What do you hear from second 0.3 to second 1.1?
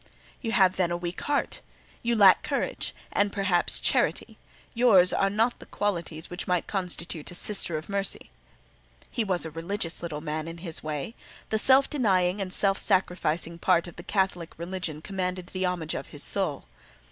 "You have, then, a